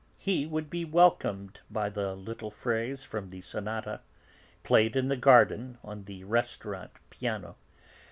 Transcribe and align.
He 0.17 0.47
would 0.47 0.71
be 0.71 0.83
welcomed 0.83 1.59
by 1.69 1.89
the 1.89 2.15
little 2.15 2.49
phrase 2.49 3.03
from 3.03 3.29
the 3.29 3.41
sonata, 3.41 4.01
played 4.63 4.95
in 4.95 5.09
the 5.09 5.15
garden 5.15 5.77
on 5.83 6.05
the 6.05 6.23
restaurant 6.23 6.89
piano. 7.11 7.55